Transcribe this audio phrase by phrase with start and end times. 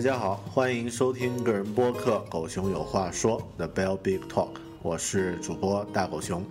[0.00, 4.48] 大家好，欢迎收听个人播客《狗熊有话说》The Bell Big Talk，
[4.80, 6.42] 我是主播大狗熊。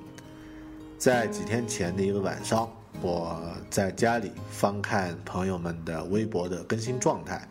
[0.99, 7.49] 在几天前的一个晚上，我在家里翻看朋友们的微博的更新状态，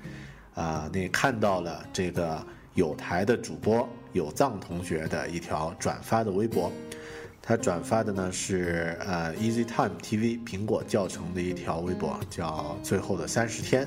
[0.54, 2.40] 啊，那看到了这个
[2.74, 6.70] 有台的主播有藏同学的一条转发的微博，
[7.42, 13.84] 他转发的呢是呃 Easy Time TV 苹果教程的一条微博，叫《最后的三十天》。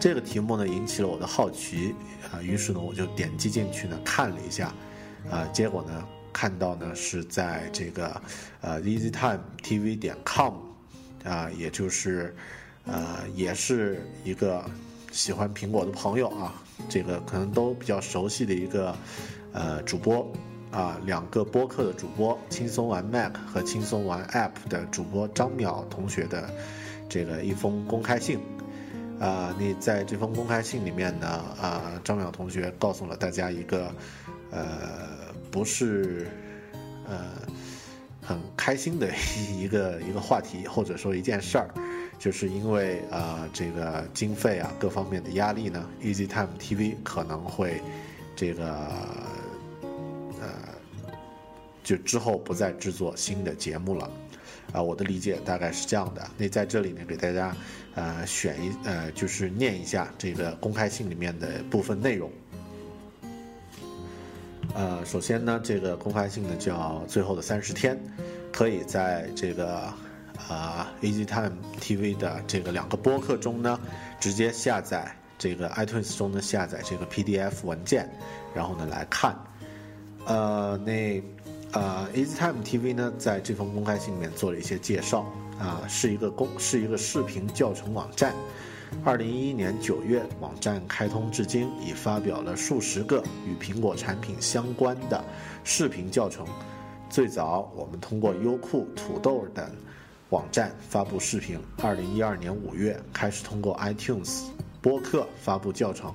[0.00, 1.94] 这个题目呢引起了我的好奇
[2.32, 4.72] 啊，于是呢我就点击进去呢看了一下，
[5.30, 8.22] 啊，结果呢看到呢是在这个
[8.60, 10.54] 呃 EasyTimeTV 点 com
[11.24, 12.34] 啊，也就是
[12.84, 14.64] 呃也是一个
[15.10, 16.54] 喜欢苹果的朋友啊，
[16.88, 18.96] 这个可能都比较熟悉的一个
[19.52, 20.30] 呃主播
[20.70, 26.48] 啊，两个播客的主播，轻松玩 Mac 和轻松玩 App 的主播张淼同学的
[27.08, 28.38] 这个一封公开信。
[29.20, 31.26] 啊，你在这封公开信里面呢，
[31.60, 33.92] 啊，张淼同学告诉了大家一个，
[34.52, 36.28] 呃，不是，
[37.08, 37.32] 呃，
[38.22, 39.08] 很开心的
[39.56, 41.68] 一个一个话题，或者说一件事儿，
[42.16, 47.82] 就是因为啊，这个经费啊各方面的压力呢，Easy Time TV 可能会
[48.36, 48.68] 这个，
[50.40, 50.48] 呃，
[51.82, 54.08] 就之后不再制作新的节目了。
[54.70, 56.22] 啊，我的理解大概是这样的。
[56.36, 57.56] 那在这里呢，给大家。
[57.98, 62.30] 呃，选一呃，就是念一下这个公开信里面的部分内容。
[64.72, 67.96] 呃，首先呢，这个公开信呢叫《最后的三十天》，
[68.52, 69.92] 可以在这个
[70.48, 73.76] 啊 Easy Time TV 的这个两个播客中呢，
[74.20, 78.08] 直接下载这个 iTunes 中呢下载这个 PDF 文件，
[78.54, 79.36] 然后呢来看。
[80.24, 81.20] 呃，那
[81.72, 85.26] 呃 Easy Time TV 呢，在这封公开信里面做了一些介绍。
[85.58, 88.34] 啊，是一个公是一个视频教程网站。
[89.04, 95.22] 二零一一年九月，网站开通至今，已发表了数十个与苹果产品相关的
[95.62, 96.46] 视频教程。
[97.10, 99.70] 最早，我们通过优酷、土豆等
[100.30, 101.58] 网站发布视频。
[101.82, 104.44] 二零一二年五月，开始通过 iTunes
[104.80, 106.14] 播客发布教程。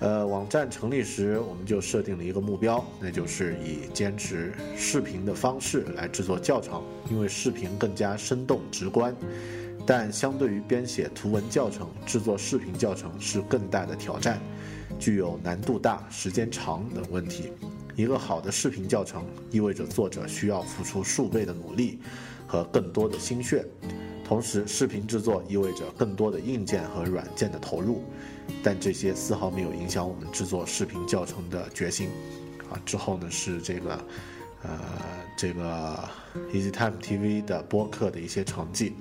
[0.00, 9.14] 呃，网站成立时，我们就设定了一个目标，那就是以坚持视频的方式来制作教程，因为视频更加生动直观。
[9.86, 14.40] 但相对于编写图文教程，制作视频教程是更大的挑战，
[14.98, 17.52] 具有难度大、时间长等问题。
[17.94, 21.98] 一个好的视频教程意味着作者需要付出数倍的努力
[22.46, 23.66] 和更多的心血，
[24.24, 28.02] 同时，视频制作意味着更多的硬件和软件的投入。
[28.62, 32.08] 但这些丝毫没有影响我们制作视频教程的决心，
[32.70, 34.04] 啊，之后呢是这个，
[34.62, 34.78] 呃，
[35.36, 36.08] 这个
[36.52, 38.94] Easy Time TV 的播客的一些成绩，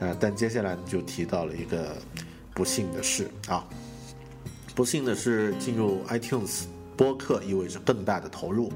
[0.00, 1.96] 呃，但接下来就提到了一个
[2.54, 3.64] 不幸的事啊，
[4.74, 6.64] 不幸的是进入 iTunes
[6.96, 8.72] 播客意味着更大的投入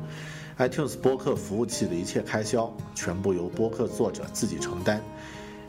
[0.59, 5.03] ，iTunes 播客服务器的一切开销全部由播客作者自己承担，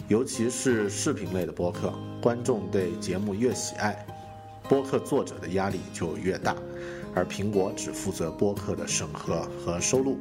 [0.07, 4.05] 尤其是视频类的播客，观众对节目越喜爱。
[4.69, 6.55] 播客作者的压力就越大，
[7.15, 10.17] 而苹果只负责播客的审核和收录。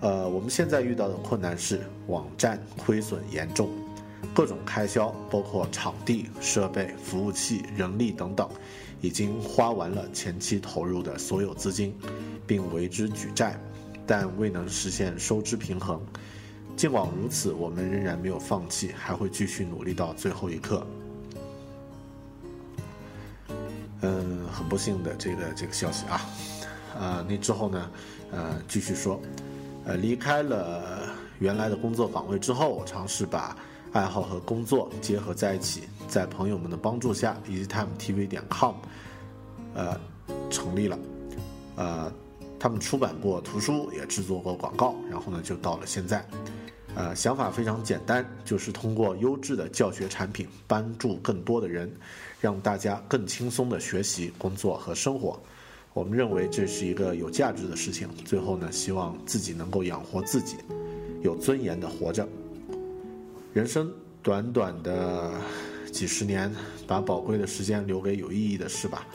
[0.00, 3.68] 呃，我们现在遇到的困难是网站亏损严重，
[4.32, 8.48] 各种开销，包括场地、设备、服务器、人力等等，
[9.00, 11.92] 已经花完了前期投入的所有资金，
[12.46, 13.60] 并为之举债，
[14.06, 16.00] 但未能实现收支平衡。
[16.76, 20.86] 尽管如此，我们仍然没有放弃，还会继续努力到最后一刻。
[24.02, 26.20] 嗯，很不幸的这个这个消息啊，
[26.98, 27.90] 呃，那之后呢，
[28.30, 29.20] 呃，继续说，
[29.84, 31.08] 呃，离开了
[31.40, 33.56] 原来的工作岗位之后，我尝试把
[33.92, 38.74] 爱好和工作结合在一起，在朋友们的帮助下，EasyTimeTV 点 com，
[39.74, 39.98] 呃，
[40.50, 40.98] 成立了，
[41.76, 42.12] 呃，
[42.58, 46.24] 他们出版过图书，也制作过广告，然后呢，就到了现在。
[46.94, 51.92] 呃，想法非常简单，就是通过优质的教学产品帮助更多的人，
[52.40, 55.40] 让大家更轻松的学习、工作和生活。
[55.94, 58.08] 我们认为这是一个有价值的事情。
[58.24, 60.56] 最后呢，希望自己能够养活自己，
[61.22, 62.28] 有尊严的活着。
[63.52, 63.90] 人生
[64.22, 65.32] 短短的
[65.90, 66.54] 几十年，
[66.86, 69.06] 把宝贵的时间留给有意义的事吧。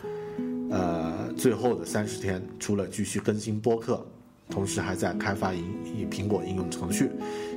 [0.72, 4.06] 呃，最后的三十天，除了继续更新播客。
[4.54, 7.10] 同时还在开发一一苹果应用程序，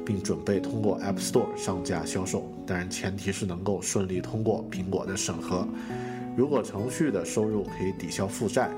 [0.03, 2.51] 并准备通过 App Store 上架销售。
[2.67, 5.69] 当然，前提是能够顺利通过苹果的审核。
[6.35, 8.71] 如果程序的收入可以抵消负债，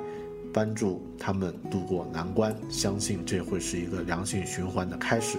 [0.52, 5.38] 帮助他们渡过难关，相信这会是一个良性循环的开始。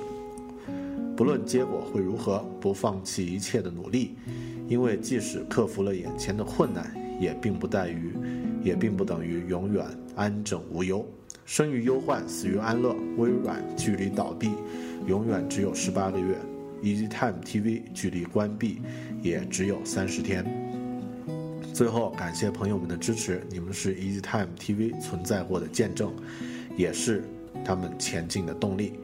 [1.18, 4.16] 不论结果会如何，不放弃一切的努力，
[4.70, 6.90] 因为即使克服了眼前的困难，
[7.20, 8.14] 也并不等于，
[8.64, 9.86] 也并不等于永远
[10.16, 11.06] 安枕无忧。
[11.50, 12.96] 生于忧患，死于安乐。
[13.18, 14.52] 微软距离倒闭
[15.08, 16.38] 永远只有十八个月
[16.84, 18.80] ，EasyTime TV 距离关闭
[19.24, 20.46] 也只有三十天。
[21.74, 26.14] 最后，感谢朋友们的支持，你们是 EasyTime TV 存在过的见证，
[26.78, 27.24] 也是
[27.66, 29.00] 他们前进的动力。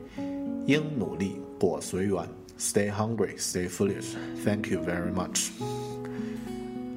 [0.68, 2.16] 应努力，果随缘。
[2.60, 4.14] Stay hungry, stay foolish.
[4.44, 5.50] Thank you very much.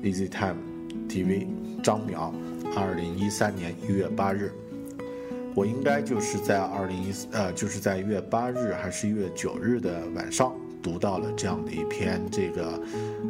[0.02, 0.56] EasyTime
[1.08, 1.46] TV
[1.82, 2.34] 张淼，
[2.76, 4.52] 二零一三年一月八日。
[5.58, 12.80] 我应该就是在二零一四呃，就是在一月八日还是一月九日的晚上读到了这样的一篇这个，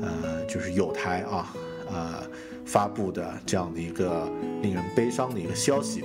[0.03, 1.57] 呃，就是有台啊，
[1.91, 2.23] 呃，
[2.67, 4.29] 发布的这样的一个
[4.61, 6.05] 令人悲伤的一个消息。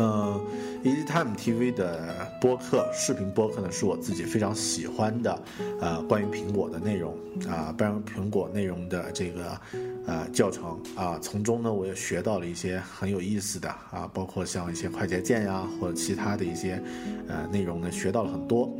[0.00, 0.40] 呃
[0.82, 5.42] ，EasyTime TV 的播客视频播客呢，是我自己非常喜欢的，
[5.78, 7.14] 呃，关于苹果的内容
[7.46, 9.60] 啊，关于苹果内容的这个。
[10.06, 16.82] 呃，教程啊，从中呢，我也学到了一些很有意思的啊，包括像一些快捷键呀，或者其他的一些
[17.28, 18.74] 呃内容呢，学到了很多。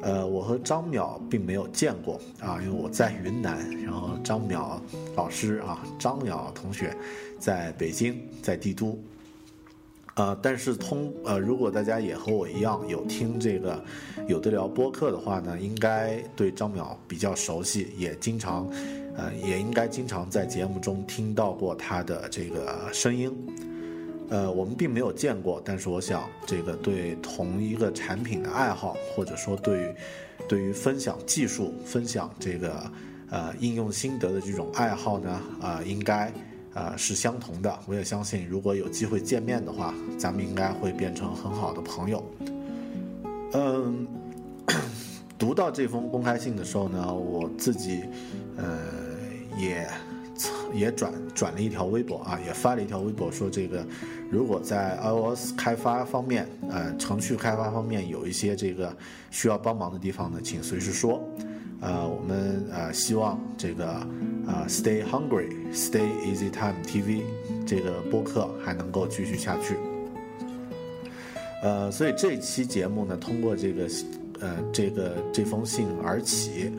[0.00, 4.80] 呃，我和张淼并没有见过啊，因为我在云南，然后张淼
[5.14, 6.96] 老师啊，张淼同学
[7.38, 8.98] 在北京，在帝都。
[10.14, 13.82] 呃，但是通呃，如果大家也和我一样有听这个
[14.28, 18.68] 有的聊播客的话呢，应该对张淼比较熟悉，也经常。
[19.16, 23.32] 呃，也应该经常在节目中听到过他的这个声音。
[24.28, 29.94] 呃，我们并没有见过，但是我想，这个对同一个产品的爱好，或者说对于
[30.48, 32.90] 对于分享技术、分享这个
[33.30, 36.32] 呃应用心得的这种爱好呢，啊，应该
[36.74, 37.78] 啊是相同的。
[37.86, 42.24] 我也相信，如果有机会见面的话，咱们应该会变成很好的朋友。
[43.52, 44.06] 嗯，
[45.38, 48.02] 读到这封公开信的时候呢，我自己
[48.56, 49.04] 呃。
[49.56, 49.88] 也
[50.72, 53.86] 也转转了一条微博啊，也发了一条微博说这个，
[54.28, 58.92] 如果在 iOS 开发方面，呃，程序开发方面有一些这个
[59.30, 61.22] 需要帮忙的地方呢，请随时说。
[61.84, 67.20] 呃，我们呃希望这个啊，Stay Hungry，Stay Easy Time TV
[67.66, 69.76] 这个播客还能够继续下去。
[71.62, 73.86] 呃，所以这期节目呢，通过这个
[74.40, 76.72] 呃这个这封信而起。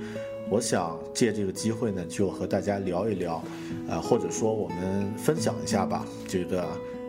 [0.48, 3.44] 我想借这个机会呢，就和大家聊一聊，
[3.88, 6.06] 呃，或者说我们分享一下吧。
[6.28, 6.62] 这个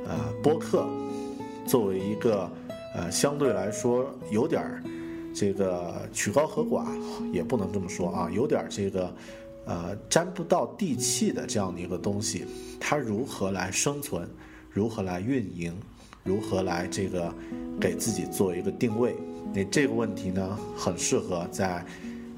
[0.07, 0.87] 呃，播客
[1.67, 2.51] 作为一个
[2.95, 4.83] 呃，相对来说有点儿
[5.37, 6.87] 这个曲高和寡，
[7.33, 9.15] 也不能这么说啊，有点这个
[9.67, 12.47] 呃，沾不到地气的这样的一个东西，
[12.81, 14.27] 它如何来生存，
[14.71, 15.73] 如何来运营，
[16.25, 17.31] 如何来这个
[17.79, 19.15] 给自己做一个定位？
[19.53, 21.85] 那这个问题呢，很适合在。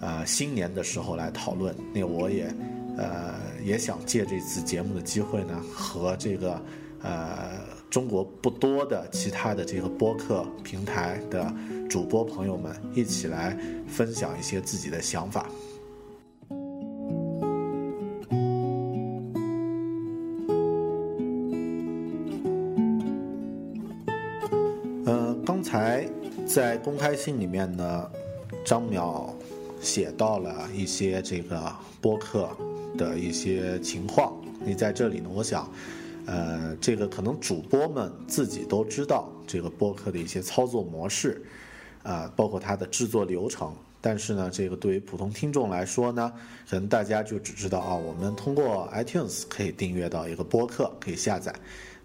[0.01, 2.55] 呃，新年的时候来讨论，那我也，
[2.97, 6.63] 呃，也想借这次节目的机会呢，和这个，
[7.03, 7.59] 呃，
[7.91, 11.53] 中国不多的其他的这个播客平台的
[11.89, 15.49] 主播朋友们一起来分享一些自己的想法。
[25.07, 26.07] 呃，刚才
[26.47, 28.11] 在公开信里面呢，
[28.65, 29.31] 张淼。
[29.81, 32.51] 写到了一些这个播客
[32.97, 34.37] 的一些情况。
[34.59, 35.71] 你在这里呢，我想，
[36.27, 41.41] 呃，这个可能主播们自己都知道这个播客的一些操作模式，
[42.03, 46.33] 啊，包括它的制作流程，但是呢，这个对于普通听众来说呢，
[46.69, 51.55] 可能大家就只知道啊，我们通过 iTunes 可以订阅到一个播客，可以下载，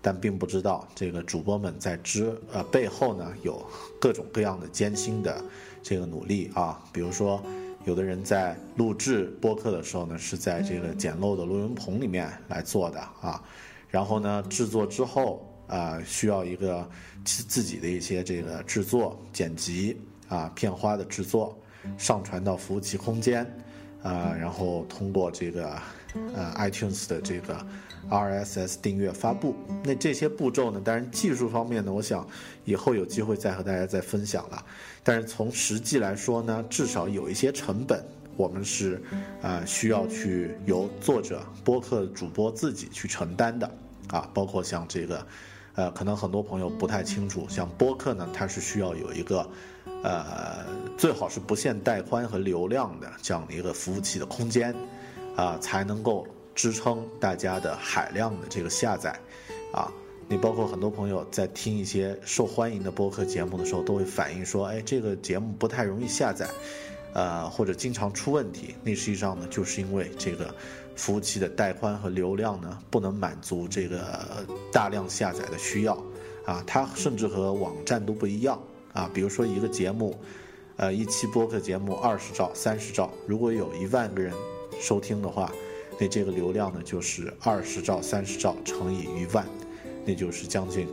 [0.02, 3.66] 但并不知道这个主播们在之呃背后呢有
[4.00, 5.44] 各种各样的艰辛的
[5.82, 7.42] 这个努力啊，比如说。
[7.86, 13.44] 有的人在录制播客的时候呢，是在这个简陋的录音棚里面来做的啊，
[13.90, 16.88] 然后呢，制作之后啊，需要一个
[17.24, 21.58] 自自己的一些这个制作、剪辑啊、片花的制作，
[21.98, 23.46] 上传到服务器空间
[24.02, 25.82] 啊，然后通过这个
[26.36, 27.66] 呃 iTunes 的这个。
[28.10, 30.82] RSS 订阅发布，那这些步骤呢？
[30.84, 32.28] 当然技术方面呢，我想
[32.66, 34.64] 以后有机会再和大家再分享了。
[35.04, 38.04] 但是从实际来说呢，至少有一些成本，
[38.36, 39.02] 我们是
[39.42, 43.72] 啊需要去由作者、播客主播自己去承担的
[44.10, 44.30] 啊。
[44.34, 45.26] 包括像这个，
[45.76, 49.50] 呃，可能很多朋友不太清楚，像播客呢，它是需要有一个
[50.04, 50.66] 呃
[50.98, 54.76] 最好是不限带宽和流量的这样的一个服务器的空间
[55.36, 56.28] 啊，才能够。
[56.56, 59.20] 支撑大家的海量的这个下载，
[59.74, 59.92] 啊，
[60.28, 66.48] 你包括很多朋友在听一些受欢迎的播客节目的时候，都会反映说，哎，这个节目不太容易下载，
[67.14, 68.76] 呃，或者经常出问题。
[68.84, 70.54] 那实际上呢，就是因为这个
[70.96, 75.94] 服务器的带宽和流量呢，不能满足这个大量下载的需要，
[76.46, 78.62] 啊，它甚至和网站都不一样，
[78.94, 80.20] 啊，比如说一个节目，
[80.78, 84.34] 呃，一期播客节目二十兆、三十兆，如果有一万个人
[84.82, 85.52] 收听的话。
[86.00, 89.48] 那这个流量呢，就是二十兆、三十兆乘以一万，
[90.04, 90.88] 那就是将近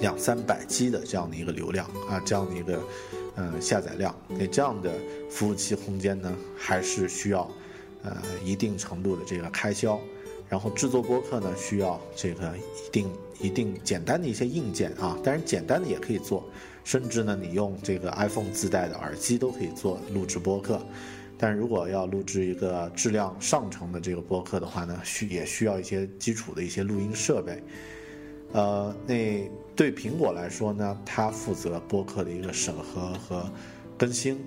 [0.00, 2.82] 两三百 G 的这样的一个流量啊，这样的一个
[3.36, 4.14] 嗯下载量。
[4.28, 4.92] 那这样的
[5.30, 7.50] 服务器空间呢，还是需要
[8.02, 10.00] 呃一定程度的这个开销。
[10.46, 13.10] 然后制作播客呢，需要这个一定
[13.40, 16.44] 一定简单的一些硬件啊， 当然简单的也可以做，
[16.84, 20.80] 甚至呢，你用这个 iPhone 自带的耳机都可以做录制播客。
[21.36, 27.60] 但如果要录制一个质量上乘的这个播客的话呢，需也需要一些基础的一些录音设备。
[28.52, 33.50] 呃，那对苹果来说呢，它负责播客的一个审核和
[33.98, 34.44] 更新，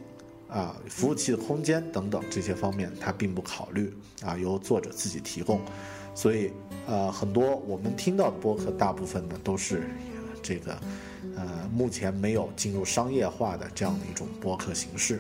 [0.50, 3.94] 啊，服务器的空间等等这些方面，它并不考虑
[4.24, 5.60] 啊，由作者自己提供。
[6.16, 6.52] 所以，
[6.88, 9.84] 呃，很多我们听到的播客，大部分呢都是
[10.42, 10.78] 这个，
[11.36, 15.20] 呃，目前没有进入商业化的这样的一种播客形式。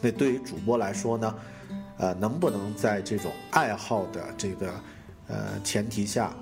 [0.00, 1.34] 那对于主播来说呢，
[1.96, 4.72] 呃，能不能在这种爱好的这个
[5.28, 6.34] 呃前提下，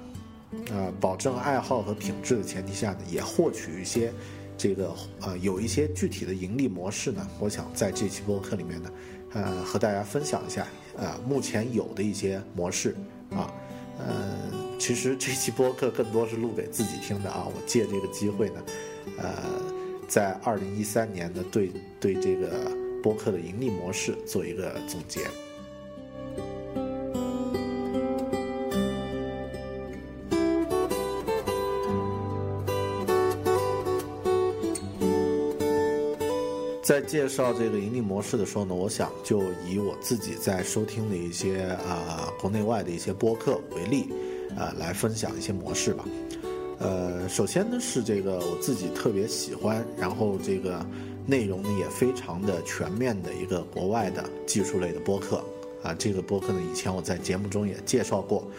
[0.70, 4.12] 呃，保证爱好和品质的前提下呢，也获取一些
[4.56, 7.26] 这个呃有一些具体的盈利模式呢？
[7.38, 8.90] 我想在这期播客里面呢，
[9.34, 12.94] 呃，和大家分享一下呃目前有的一些模式
[13.30, 13.52] 啊，
[13.98, 14.36] 呃，
[14.78, 18.64] 其实这期播客更多是录给自己听的啊，我借这个机会呢，
[19.18, 19.32] 呃，
[20.08, 22.48] 在二零一三年呢，对对这个。
[23.00, 25.20] 播客的盈利模式做一个总结。
[36.88, 44.08] 在介绍这个盈利模式的时候呢，我想就以我自己在收听的一些啊国内外的一些播客为例，
[44.56, 46.06] 啊来分享一些模式吧。
[46.78, 50.82] 呃，首先呢是这个我自己特别喜欢，然后这个。
[51.26, 55.44] 内容呢也非常的全面的一个国外的技术类的播客
[55.82, 58.50] 啊，这个播客呢以前我在节目中也介绍过，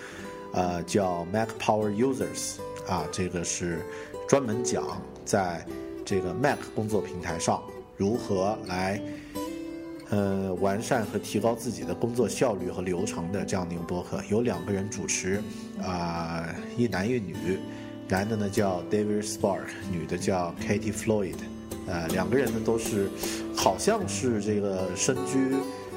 [0.53, 2.57] 呃，叫 Mac Power Users
[2.87, 3.79] 啊，这个是
[4.27, 5.65] 专门讲在
[6.05, 7.59] 这个 Mac 工作平台上
[7.99, 9.01] 如何来
[10.09, 15.43] 呃完善和提高自己的工作效率和流程的这样的一个播客，有两个人主持
[15.83, 17.35] 啊，一男一女，
[18.07, 21.35] 男的呢叫 David Spark，女的叫 Katie Floyd。
[21.87, 23.09] 呃，两个人呢都是，
[23.53, 25.55] 好像是这个身居，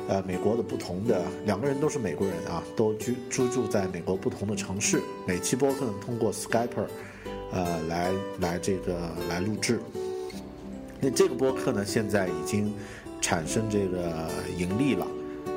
[0.09, 5.01] 呃，美国的不同的两个人都是美国人啊，都居居住在美国不同的城市。
[5.25, 6.69] 每期播客呢通过 Skype，
[7.53, 9.79] 呃，来来这个来录制。
[11.03, 12.73] 那这个播客呢现在已经
[13.21, 15.05] 产生这个盈利了。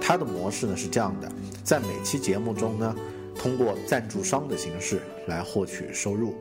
[0.02, 1.32] 它的模式呢是这样的，
[1.64, 2.96] 在每期节目中呢，
[3.36, 6.36] 通过赞助商的形式来获取收入。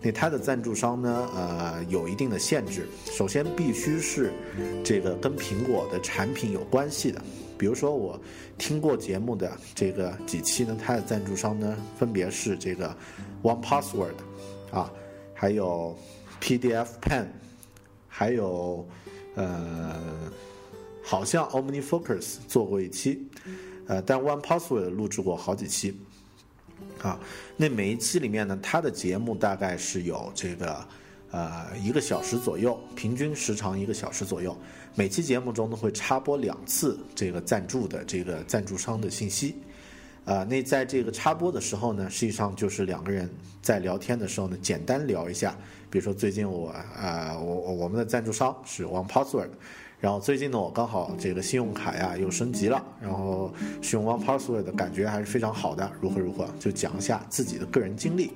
[0.00, 1.28] 那它的赞助商呢？
[1.34, 2.86] 呃，有一定的限制。
[3.06, 4.32] 首先，必须是
[4.84, 7.20] 这个跟苹果的产品有关系的。
[7.56, 8.20] 比如说，我
[8.56, 12.96] 听过节目的这个几期呢，它的赞助商呢，分别是这个
[13.42, 14.14] One Password，
[14.70, 14.88] 啊，
[15.34, 15.98] 还有
[16.40, 17.26] PDF Pen，
[18.18, 18.84] 还有
[19.36, 19.94] 呃，
[21.04, 23.24] 好像 OmniFocus 做过一期，
[23.86, 25.96] 呃，但 One Password 录制过好几期。
[27.00, 27.16] 啊，
[27.56, 30.84] 那每一期里面呢，它的节目大概是有这个，
[31.30, 34.56] 呃一个小时左右，平均时长一个小时左右。
[34.96, 39.54] 每期节目中呢会插播两次这个赞助的这个赞助商的信息。
[40.24, 43.30] 啊，那在这个插播的时候呢，实际上就是两个人
[43.62, 45.56] 在聊天的时候呢，简单聊一下，
[45.90, 49.48] 比如说最近我啊，我我们的赞助商是 One Password，
[50.00, 58.32] 然后最近呢，我刚好这个信用卡呀又升级了，然后使用 One Password 的感觉还是非常好的，如何如何，就讲一下自己的个人经历。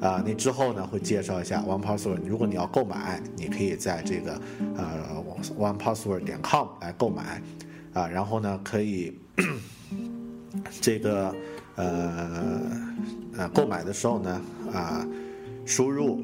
[0.00, 4.40] 啊，那之后呢会介绍一下 One Password，如果你要购买，你可以在这个
[4.76, 5.24] 呃
[5.58, 7.42] One Password 点 com 来购买，
[7.92, 9.18] 啊，然后呢可以。
[10.80, 11.34] 这个
[11.76, 12.70] 呃
[13.36, 14.42] 呃，购买的时候呢
[14.72, 15.06] 啊，
[15.64, 16.22] 输入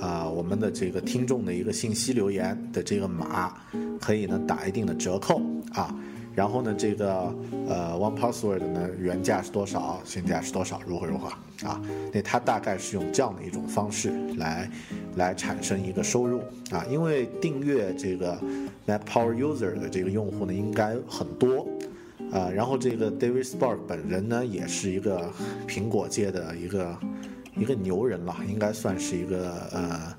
[0.00, 3.54] 啊我们的这个听众的一个信息留言的这个码，
[4.00, 5.40] 可以呢打一定的折扣
[5.72, 5.94] 啊。
[6.34, 7.32] 然后呢，这个
[7.68, 11.28] 呃，One Password 呢原价是多少，现价是多少，如何如何
[11.64, 11.80] 啊？
[12.12, 14.68] 那它大概是用这样的一种方式来
[15.14, 16.40] 来产生一个收入
[16.72, 16.84] 啊。
[16.90, 18.36] 因为订阅这个
[18.84, 21.66] Mac Power User 的这个用户呢，应该很多。
[22.32, 25.30] 啊，然后这个 David Spark 本人呢，也是一个
[25.68, 26.98] 苹果界的一个
[27.56, 30.16] 一个牛人了，应该算是一个呃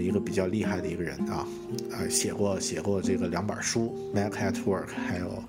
[0.00, 1.46] 一个比较厉害的一个人啊，
[1.92, 5.44] 呃，写过写过这个两本书，Mac at Work，还有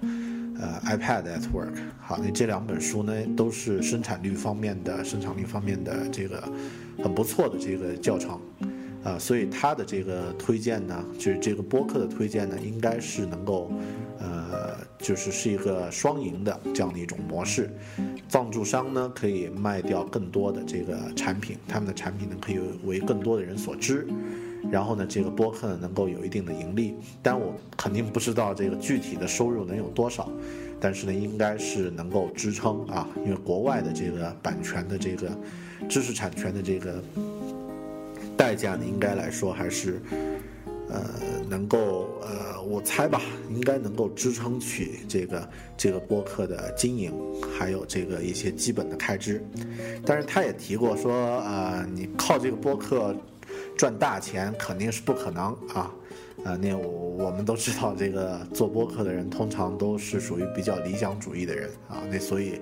[0.59, 1.75] 呃 iPad at Work。
[1.99, 6.43] 好，那这两本书呢，都是生产率方面的生产力方面的这个
[7.01, 8.39] 很不错的这个教程
[9.03, 13.71] 啊，所以他的这个推荐呢，就是这个播客的推荐呢，应该是能够。
[14.23, 17.71] 呃，就是是一个双赢的这样的一种模式，
[18.29, 24.05] 赞助商呢可以卖掉更多的这个产品，他们的产品呢可以为更多的人所知，
[24.71, 26.93] 然后呢这个播客呢能够有一定的盈利，
[27.23, 30.29] 但我肯定不知道这个具体的收入能有多少，
[30.79, 35.35] 但是呢应该是能够支撑啊，因为国外的这个版权的这个
[35.89, 37.03] 知识产权的这个
[38.41, 40.01] 代价呢应该来说还是。
[40.93, 40.99] 呃，
[41.47, 47.13] 能够呃，我猜吧，应该能够支撑起这个这个播客的经营，
[47.57, 49.41] 还有这个一些基本的开支。
[50.05, 53.15] 但是他也提过说，呃，你靠这个播客
[53.77, 55.89] 赚大钱肯定是不可能啊。
[56.43, 56.89] 啊，那我
[57.25, 62.03] 我们都知道，这个做播客的人通常都是属于比较理想主义的人啊。
[62.11, 62.59] 那所以，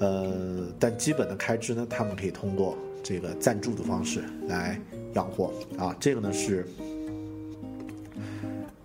[0.00, 4.80] 呃，但基本的开支呢，他们可以通过这个赞助的方式来
[5.14, 5.96] 养活啊。
[6.00, 6.66] 这个呢是。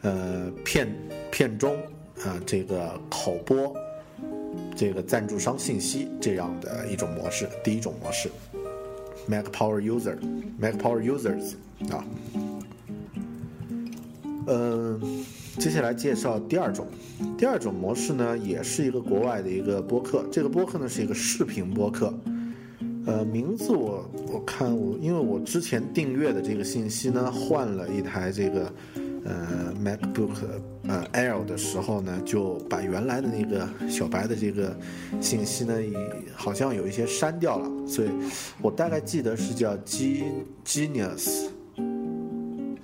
[0.02, 0.88] 呃，片
[1.32, 1.76] 片中
[2.24, 3.76] 啊，这个口播，
[4.76, 8.30] 这个赞助商信息这样的一种模式，第一种模式
[9.28, 11.54] ，Mac Power User，Mac Power Users
[11.92, 12.06] 啊，
[14.46, 15.26] 嗯，
[15.58, 16.86] 接下来介绍第二种，
[17.36, 22.14] 第二种模式呢，也是一个国外的一个播客，这个播客呢是一个视频播客，
[23.06, 28.72] 呃，名字我我看我，因为我之前订阅的这个信息呢，换了一台这个。
[29.28, 30.36] 呃，MacBook
[30.84, 34.78] 呃 Air 的时候呢，就把原来的那个小白的这个
[35.20, 35.74] 信息呢，
[36.36, 38.10] 好像有一些删掉了，所以
[38.62, 41.48] 我大概记得是叫 Genius，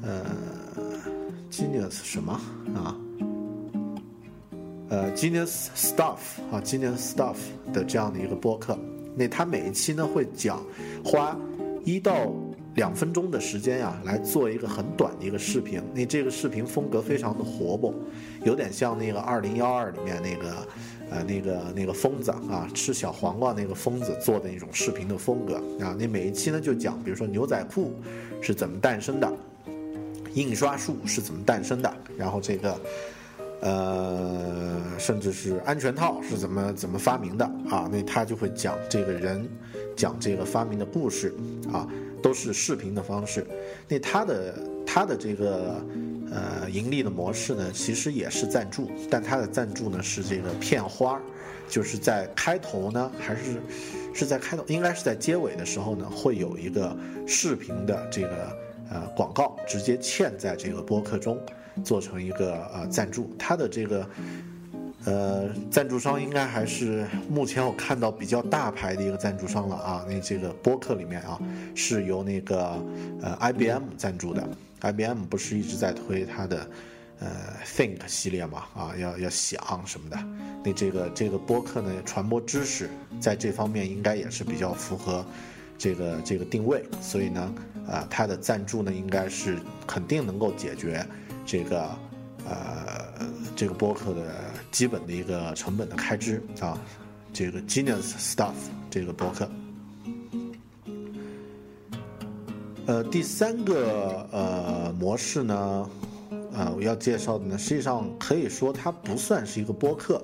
[0.02, 0.26] 呃
[1.52, 2.34] ，Genius 什么
[2.74, 2.98] 啊？
[4.90, 7.38] 呃，Genius Stuff 啊，Genius Stuff
[7.72, 8.76] 的这样的一个播客，
[9.16, 10.64] 那他每一期呢会讲
[11.04, 11.38] 花
[11.84, 12.34] 一到。
[12.76, 15.82] 两分钟的时间呀，来做一个很短的一个视频。
[15.94, 17.94] 那这个视频风格非常的活泼，
[18.46, 20.68] 有点像那个二零幺二里面那个，
[21.10, 25.94] 呃，那个那个疯子啊，吃小黄瓜那个疯子做的那种视频的风格啊。
[26.00, 27.92] 那每一期呢就讲，比如说牛仔裤
[28.40, 29.30] 是怎么诞生的，
[30.34, 32.80] 印刷术是怎么诞生的，然后这个，
[33.62, 37.90] 呃，甚至是安全套是怎么怎么发明的啊。
[37.92, 39.48] 那他就会讲这个人，
[39.96, 41.34] 讲这个发明的故事
[41.72, 41.88] 啊。
[42.24, 43.44] 都是视频的方式，
[43.88, 44.54] 那他的
[44.86, 45.84] 他的这个
[46.30, 51.20] 呃盈利的模式呢，其实也是赞助，但他的赞助呢是这个片花，
[51.68, 53.60] 就是在开头呢，还是
[54.14, 56.96] 是在开头，应该是在结尾的时候呢，会有一个
[57.26, 58.56] 视频的这个
[58.92, 61.40] 呃广告，直接嵌在这个播客中，
[61.84, 64.08] 做成一个呃赞助，它的这个。
[65.04, 70.06] 呃，赞助商应该还是目前我看到比较大牌的一个赞助商了啊。
[70.08, 71.42] 那这个播客里面啊，
[71.74, 72.80] 是由那个
[73.20, 74.48] 呃 IBM 赞助的。
[74.82, 76.70] IBM 不是一直在推它的
[77.18, 77.32] 呃
[77.66, 78.66] Think 系列嘛？
[78.76, 80.20] 啊，要要想什么的。
[80.64, 82.88] 那这个这个播客呢，传播知识，
[83.20, 85.26] 在这方面应该也是比较符合
[85.80, 86.84] 这个这个定位。
[87.02, 87.56] 所以呢，
[87.88, 89.58] 啊，它的赞助呢，应该是
[89.88, 91.04] 肯定能够解决
[91.52, 91.82] 这个
[92.48, 94.34] 呃这个播客的。
[94.72, 96.80] 基本的一个成本的开支啊，
[97.34, 98.54] 这个 Genius Stuff
[98.90, 99.50] 这个播客，
[102.86, 105.90] 呃，第三个呃模式呢，
[106.54, 110.22] 呃，我要介绍的呢，实际上可以说它不算是一个播客，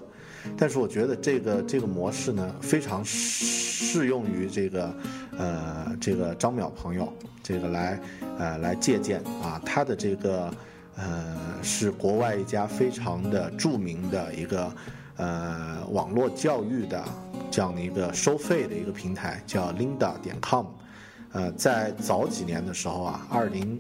[0.57, 4.95] 但是我觉得这个这个模式呢，非常适用于这个
[5.37, 7.11] 呃这个张淼朋友
[7.43, 7.99] 这个来
[8.39, 10.49] 呃来借鉴啊，他的这个
[10.97, 14.75] 呃是国外一家非常的著名的一个
[15.15, 17.03] 呃网络教育的
[17.49, 20.65] 这样的一个收费的一个平台，叫 Linda 点 com。
[21.33, 23.79] 呃，在早几年的时候啊，二零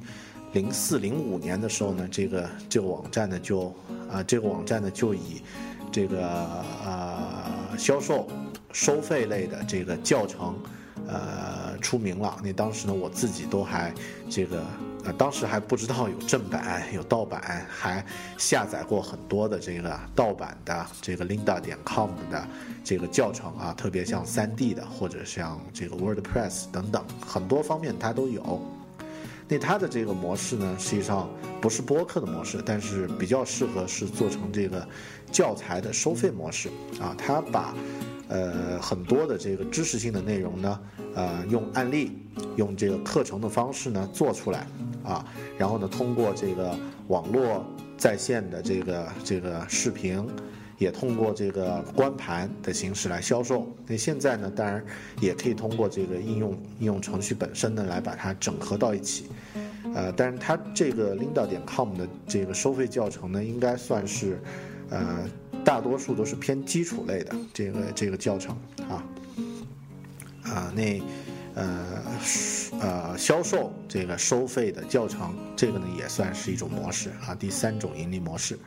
[0.51, 3.73] 零四零五年的时候呢，这个这个网站呢就
[4.11, 5.41] 啊，这个网站呢就以
[5.91, 6.27] 这个
[6.85, 8.27] 呃销售
[8.73, 10.55] 收费类的这个教程
[11.07, 12.37] 呃出名了。
[12.43, 13.93] 那当时呢，我自己都还
[14.29, 14.63] 这个。
[15.05, 18.05] 呃当时还不知道有正版有盗版，还
[18.37, 22.45] 下载过很多的这个盗版的这个 Linda 点 com 的
[22.83, 28.61] 这个教程啊，特别像 3D 的或者像这个 WordPress 等等，很多方面它都有。
[29.47, 31.29] 那它的这个模式呢，实际上
[31.61, 34.85] 不是播客的模式，但是比较适合是做成这个
[35.31, 36.67] 教材的收费模式
[36.99, 37.15] 啊。
[37.17, 37.73] 它把
[38.29, 40.79] 呃很多的这个知识性的内容呢，
[41.15, 42.11] 呃用案例
[42.55, 44.67] 用这个课程的方式呢做出来。
[45.03, 45.25] 啊，
[45.57, 47.65] 然后呢，通过这个网络
[47.97, 50.21] 在线的这个这个视频，
[50.77, 53.65] 也通过这个光盘的形式来销售。
[53.85, 54.83] 那现在呢，当然
[55.21, 59.27] 也可以通过这个应用应用程序本身呢来把它整合到一起。
[59.95, 64.37] 呃，但是它这个 Linda 点 com 的这个收费教程呢，应该算是
[64.89, 65.23] 呃
[65.67, 68.55] 大多数都是偏基础类的这个这个教程
[68.87, 69.03] 啊
[70.43, 71.01] 啊那。
[71.59, 72.03] 呃，
[72.79, 77.33] 呃，销售这个收费的教程，这个呢也算是一种模式啊。
[77.33, 78.59] 第三种盈利模式，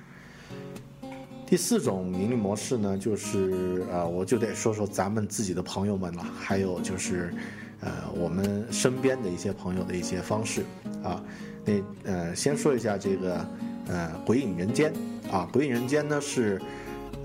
[1.47, 7.33] 第四种盈利模式呢，就是呃，我就得说说咱们自己的朋友们了，还有就是，
[7.79, 10.65] 呃，我们身边的一些朋友的一些方式
[11.05, 11.23] 啊。
[11.65, 13.47] 那呃，先说一下这个
[13.87, 14.93] 呃，鬼影人间
[15.31, 16.61] 啊，鬼影人间呢是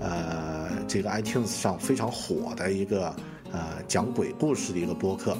[0.00, 3.14] 呃，这个 iTunes 上非常火的一个
[3.52, 5.36] 呃讲鬼故事的一个播客。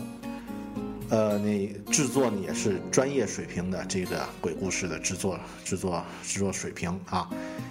[1.08, 7.30] 呃，那制作呢也是专业水平的这个鬼故事的制作、制作、制作水平啊。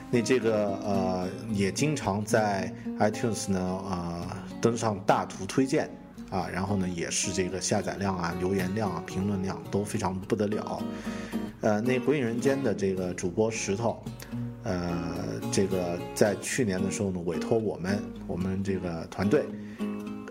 [0.09, 4.25] 那这个呃也经常在 iTunes 呢呃
[4.61, 5.89] 登上大图推荐
[6.29, 10.81] 啊，然后呢也是这个下载量啊、留言量啊、评论量都非常不得了。
[11.59, 14.01] 呃，那鬼影人间的这个主播石头，
[14.65, 19.45] 呃，这个在去年的时候呢委托我们我们这个团队。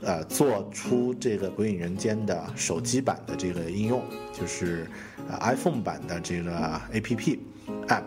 [0.07, 4.03] 呃，做出这个《鬼影人间》的手机版的这个应用，
[4.38, 4.87] 就是
[5.31, 6.53] 呃 iPhone 版的这个
[6.92, 7.38] APP
[7.88, 8.03] App。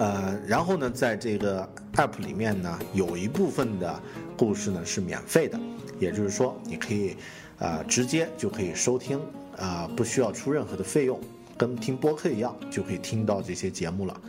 [0.00, 4.02] 呃，然后呢，在这个 App 里面呢，有一部分的
[4.36, 5.56] 故事呢是免费的，
[6.00, 7.14] 也就是说，你可以
[7.58, 9.20] 呃直接就可以收听，
[9.56, 11.20] 啊，不需要出任何的费用，
[11.56, 14.20] 跟听播客一样，就可以听到这些节目了。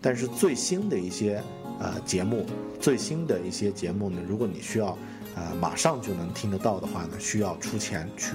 [0.00, 1.42] 但是最新的一些
[1.78, 2.46] 呃节目，
[2.80, 4.96] 最新的一些节目呢，如果你需要。
[5.36, 8.32] 呃，马上就能听得到的话呢，需要出钱去，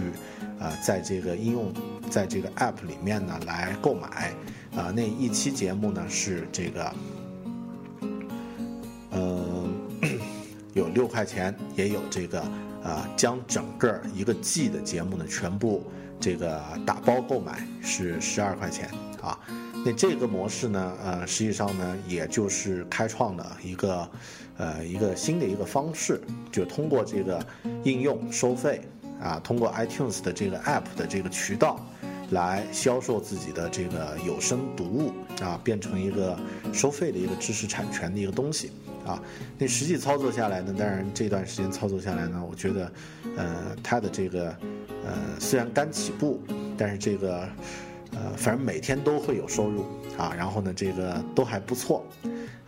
[0.60, 1.70] 呃，在这个应用，
[2.10, 4.34] 在这个 App 里面呢来购买，
[4.74, 6.94] 啊，那一期节目呢是这个，
[9.12, 9.68] 呃，
[10.74, 12.40] 有六块钱，也有这个，
[12.82, 15.84] 啊，将整个一个季的节目呢全部
[16.26, 18.90] 这个打包购买是十二块钱，
[19.22, 19.38] 啊。
[19.86, 24.10] 那这个模式呢，呃，实际上呢，也就是开创了一个，
[24.58, 26.20] 呃，一个新的一个方式，
[26.52, 27.46] 就通过这个
[27.84, 28.82] 应用收费，
[29.22, 31.80] 啊，通过 iTunes 的这个 App 的这个渠道，
[32.32, 36.36] 来销售自己的这个有声读物，啊，变成一个
[36.74, 38.72] 收费的一个知识产权的一个东西，
[39.06, 39.22] 啊，
[39.60, 42.92] 那实际操作下来呢，当然这段时间操作下来呢，我觉得，
[43.38, 44.58] 呃，它的这个，
[45.06, 46.42] 呃，虽然刚起步，
[46.78, 47.48] 但是这个。
[48.12, 49.84] 呃，反正每天都会有收入
[50.18, 52.06] 啊，然后呢，这个都还不错，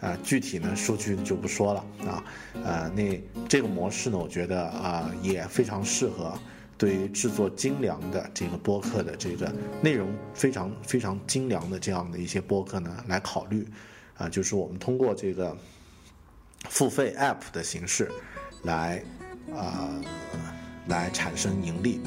[0.01, 2.23] 啊，具体呢数据就不说了啊，
[2.65, 6.37] 呃，那这个模式呢，我觉得啊也非常适合
[6.77, 9.49] 对于制作精良的这个播客的这个
[9.81, 13.65] 内容非常非常精良的这样的一些播客呢来考虑，
[14.17, 15.55] 啊，就是我们通过这个
[16.67, 18.11] 付费 App 的形式
[18.63, 19.01] 来
[19.55, 19.95] 啊
[20.87, 22.01] 来产生盈利，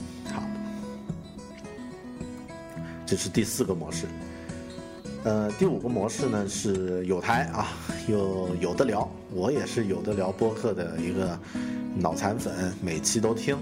[3.11, 4.07] 这是第四个模式，
[5.25, 7.67] 呃，第五个模式呢是有台啊，
[8.07, 11.37] 有有的聊，我也是有的聊播客的一个
[11.99, 13.59] 脑残粉，每期都听。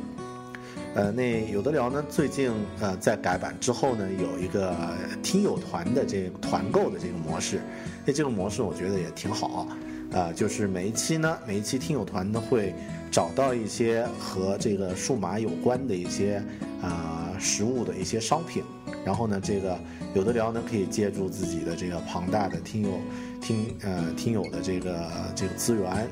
[0.94, 4.76] 呃，那有的聊呢，最近呃在改版之后呢，有一个
[5.22, 7.62] 听友团的这个团购的这个模式，
[8.04, 9.66] 那这个模式我觉得也挺好，
[10.12, 12.74] 啊，就是每一期呢，每一期听友团呢会
[13.10, 16.42] 找到一些和这个数码有关的一些
[16.82, 17.24] 啊。
[17.40, 18.64] 实物的一些商品，
[19.04, 19.78] 然后呢，这个
[20.14, 23.00] 有的聊呢可以借助自己的这个庞大的听友
[23.40, 26.08] 听呃听友的这个这个资源，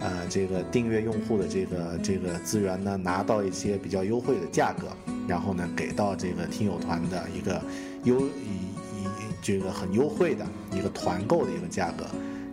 [0.00, 4.88] 呃这个订阅用户的这个这个资源呢，拿到一些比较优惠的价格，
[5.28, 7.62] 然后呢给到这个听友团的一个
[8.04, 9.06] 优以以
[9.42, 12.04] 这个很优惠的一个团购的一个价格。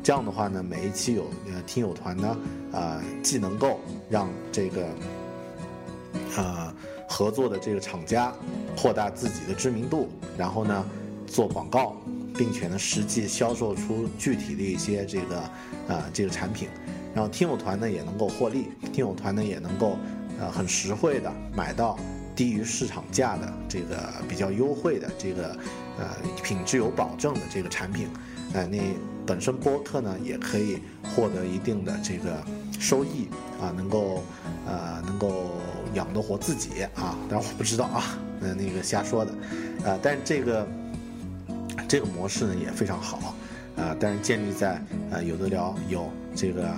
[0.04, 2.38] 这样的话呢，每一期有呃听友团呢，
[2.74, 4.86] 啊，既能够让这个，
[6.36, 6.73] 呃，
[7.14, 8.34] 合作的这个厂家
[8.76, 10.84] 扩大自己的知名度，然后呢，
[11.28, 11.96] 做广告，
[12.36, 15.44] 并且呢，实际销售出具体的一些这个，
[15.90, 16.68] 呃，这个产品，
[17.14, 19.96] 然后听友团呢也能够获利，听友团呢也能够，
[20.40, 22.00] 呃，很实惠的买到
[22.36, 25.56] 低于市场价的这个比较优惠的这个，
[26.00, 26.10] 呃，
[26.44, 28.08] 品质有保证的这个产品，
[28.54, 28.80] 呃，那。
[29.26, 30.80] 本身播客呢也可以
[31.16, 32.44] 获得一定的这个
[32.78, 33.30] 收益
[33.62, 34.22] 啊，能够
[34.68, 35.52] 呃能够
[35.94, 39.32] 养得活自己啊，当然我不知道啊，呃那个瞎说的，
[39.86, 40.68] 呃，但是这个
[41.88, 43.34] 这个模式呢也非常好
[43.76, 46.70] 啊，但是建立在呃有的聊有这个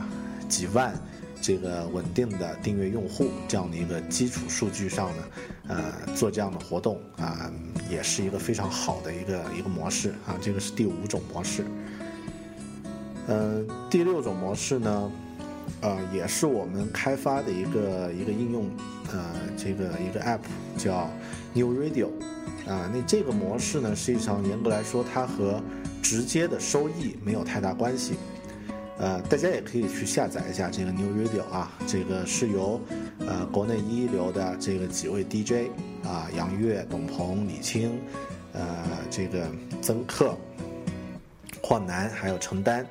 [0.48, 0.94] 几万
[1.42, 5.24] 这个稳定的订阅用户这样的一个基础数据上呢，
[5.68, 7.52] 呃做这样的活动啊，
[7.90, 11.64] 也是一个非常好的一个一个模式啊，这个是第五种模式。
[13.28, 15.12] 嗯，第六种模式呢，
[15.82, 18.70] 呃，也是我们开发的一个一个应用，
[19.12, 20.40] 呃，这个一个 app
[20.78, 21.10] 叫
[21.54, 22.08] New Radio，
[22.68, 25.62] 啊，那这个模式呢，实际上严格来说，它和
[26.02, 28.16] 直接的收益没有太大关系，
[28.98, 32.80] 呃，大家也可以去下载一下这个 New Radio 啊，这个是由
[33.20, 35.70] 呃国内一流的这个几位 DJ
[36.04, 38.00] 啊，杨越、董鹏、李青，
[38.54, 38.64] 呃，
[39.10, 39.48] 这个
[39.82, 40.36] 曾克、
[41.62, 42.86] 焕南还有程丹。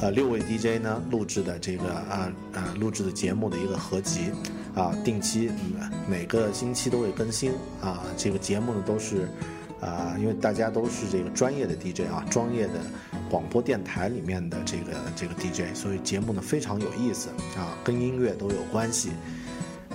[0.00, 4.30] 呃，六位 DJ 呢录制的这个啊啊录制的节目的一个合集，
[4.74, 5.50] 啊，定期
[6.08, 8.02] 每个星期都会更新啊。
[8.16, 9.28] 这个节目呢都是
[9.80, 12.80] 啊，因为大家都是这个专业的 DJ 啊，专业的
[13.30, 19.10] 广播电台里面的这个这个 DJ，所以节目呢非常有意思啊，跟音乐都有关系。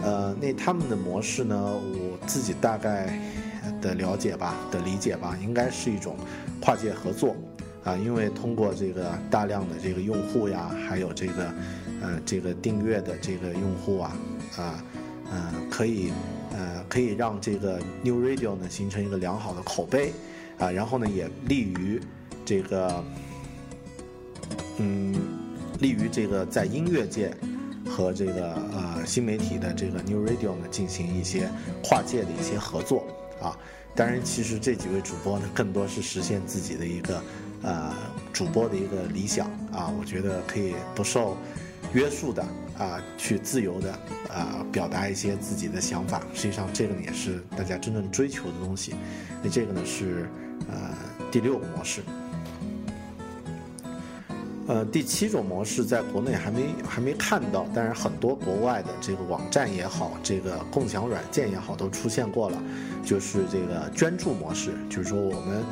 [0.03, 3.19] 呃，那他们的模式呢，我自己大概
[3.81, 6.15] 的了解吧，的理解吧，应该是一种
[6.59, 7.35] 跨界合作。
[7.83, 11.51] 啊，因为通过这个大量的这个用户呀，还有这个，
[11.99, 14.15] 呃，这个订阅的这个用户啊，
[14.55, 14.83] 啊，
[15.31, 16.11] 呃，可以，
[16.53, 20.13] 呃，可以让这个 New Radio 呢形成一个良好的口碑，
[20.59, 21.99] 啊，然后呢也利于
[22.45, 23.03] 这个，
[24.77, 25.15] 嗯，
[25.79, 27.35] 利于这个在音乐界
[27.89, 31.49] 和这个呃新媒体的这个 New Radio 呢进行一些
[31.83, 33.07] 跨界的一些合作
[33.41, 33.57] 啊。
[33.95, 37.19] 当然，其实这几位主播呢更多是实现自己的一个。
[37.63, 37.93] 呃，
[38.33, 41.37] 主播的一个理想啊，我觉得可以不受
[41.93, 42.41] 约束的
[42.75, 43.91] 啊，去自由的
[44.33, 46.21] 啊表达一些自己的想法。
[46.33, 48.95] 实际上，这个也是大家真正追求的东西。
[49.43, 50.27] 那这个呢是
[50.67, 50.91] 呃
[51.31, 52.01] 第六个模式。
[54.67, 62.57] 呃，第七种模式在国内还没还没看到，但是很多国外的这个网站也好，这个共享软件也好，都出现过了，
[63.05, 65.63] 就是这个捐助模式，就是说我们。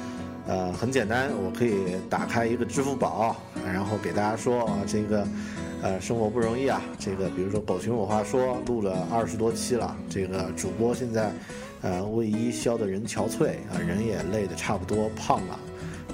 [0.49, 5.27] 呃，很简单，我可以打开一个支付宝，然后给大家说啊，这个，
[5.83, 6.81] 呃，生活不容易啊。
[6.97, 11.31] 这个，比如说《狗熊有话说》录了二十多期了，这个主播现在，
[11.83, 15.59] 呃，卫衣消得人憔悴啊，人也累得差不多胖了，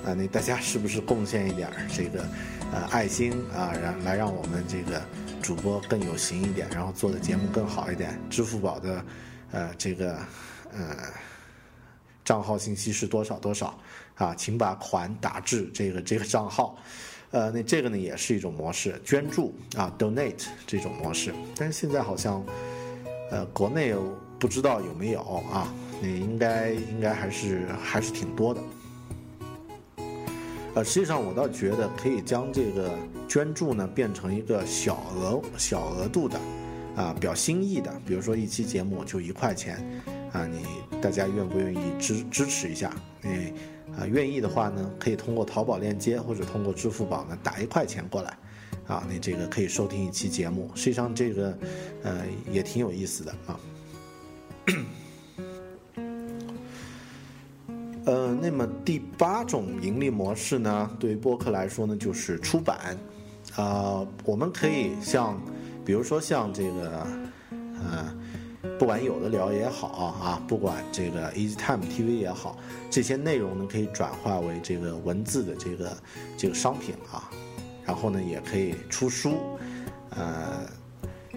[0.06, 2.19] 啊，那大家是不是贡献一点这个，
[2.74, 5.02] 呃，爱心啊，让来让我们这个
[5.41, 8.19] 主播更有型一点，然后做的节目更好一点？
[8.30, 9.06] 支付宝的，
[9.54, 10.17] 呃，这个，
[10.74, 10.98] 呃，
[12.26, 13.80] 账号信息是多少多少？
[14.15, 16.78] 啊，请把款打至这个这个账号，
[17.32, 21.34] 呃，那这个呢也是一种模式，捐助啊，donate 这种模式。
[21.56, 22.41] 但是现在好像，
[23.30, 23.93] 呃，国内
[24.39, 25.73] 不知道有没有啊？
[26.01, 28.62] 那应该应该还是还是挺多的。
[30.75, 32.97] 呃，实际上我倒觉得可以将这个
[33.28, 36.39] 捐助呢变成一个小额小额度的，
[36.95, 39.78] 啊，表心意的，比如说一期节目就一块钱，
[40.32, 40.65] 啊，你
[41.01, 42.93] 大家愿不愿意支支持一下？
[43.23, 43.51] 哎。
[43.97, 48.38] 啊，愿意的话呢，可以通过淘宝链接或者通过支付宝呢打一块钱过来，
[48.88, 50.69] 啊，那这个可以收听一期节目。
[50.75, 51.58] 实际上这个，
[52.03, 53.60] 呃，也挺有意思的啊。
[58.05, 62.97] 呃，那么第八种盈利模式呢，对于播客来说呢，就是出版。
[63.55, 65.41] 啊，我们可以像，
[65.86, 67.08] 比如说像这个，
[67.51, 68.24] 嗯。
[68.78, 69.88] 不管有的聊也好
[70.21, 72.58] 啊，不管这个 Easy Time TV 也好，
[72.89, 75.97] 这些内容呢可以转化为这个文字的这个
[76.38, 77.32] 这个商品啊，
[77.86, 79.38] 然后呢也可以出书，
[80.10, 80.67] 呃，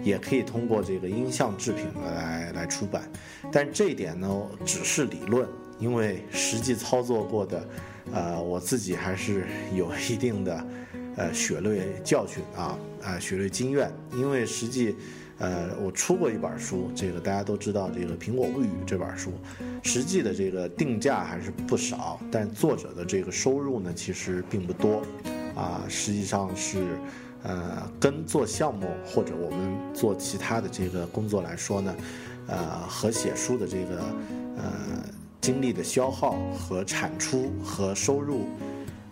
[0.03, 3.09] 也可以通过这个音像制品来来出版。
[3.51, 5.47] 但这一点呢，只是理论，
[5.79, 7.69] 因为实际操作过的，
[8.11, 10.67] 呃，我自己还是有一定的
[11.15, 14.95] 呃血泪教训啊啊血泪经验，因为实际。
[15.39, 19.31] 呃，我出过一本书，这个大家都知道，这个《苹果物语》这本书，
[19.83, 25.01] 实际的这个定价还是不少，但作者的这个收入呢，其实并不多，
[25.55, 26.83] 啊，实际上是，
[27.43, 31.95] 呃，跟做项目或者我们做其他的这个工作来说呢，
[32.47, 34.01] 呃，和写书的这个
[34.57, 34.63] 呃
[35.39, 38.45] 精力的消耗和产出和收入，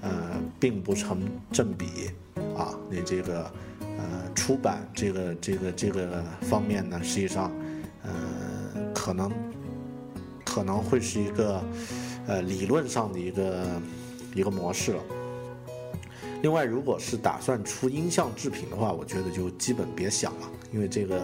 [0.02, 0.12] 呃，
[0.60, 1.22] 并不成
[1.54, 2.12] 正比，
[2.58, 3.50] 啊，你这个。
[3.98, 7.52] 呃，出版这个这个这个方面呢，实际上，
[8.04, 8.12] 呃，
[8.94, 9.32] 可能
[10.46, 11.64] 可能会是一个
[12.28, 13.82] 呃理论上的一个
[14.36, 15.04] 一个模式了。
[16.44, 21.20] 另外，如果是打算出音像制品的话，我觉得就基本别想了，因为这个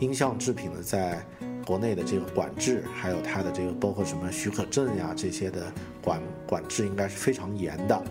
[0.00, 1.22] 音像制品呢，在
[1.66, 5.72] 国内的这个管制，还有它的这个包括什么许可证呀这些的
[6.02, 8.02] 管管制，应该是非常严的。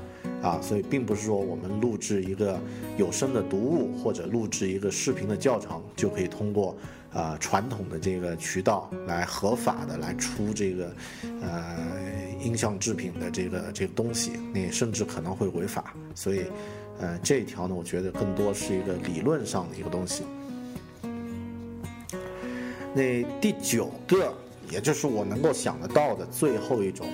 [0.41, 2.59] 啊，所以并不是说我们录制一个
[2.97, 6.75] 有声的读物或者录制一个视频的教程就可以通过
[7.13, 10.93] 呃传统的这个渠道来合法的来出这个
[11.41, 11.77] 呃
[12.41, 15.93] 音像制品的这个这个东西，那甚至可能会违法。
[16.13, 16.43] 所以，
[16.99, 20.23] 呃，这一条呢，我觉得更多是一个理论上的一个东西。
[22.93, 24.33] 那第九个，
[24.69, 27.07] 也就是我能够想得到的最后一种